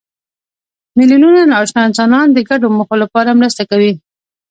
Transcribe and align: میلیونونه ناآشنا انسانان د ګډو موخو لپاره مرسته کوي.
میلیونونه 0.97 1.41
ناآشنا 1.51 1.81
انسانان 1.87 2.27
د 2.33 2.37
ګډو 2.49 2.67
موخو 2.77 2.95
لپاره 3.03 3.37
مرسته 3.41 3.63
کوي. 3.71 3.91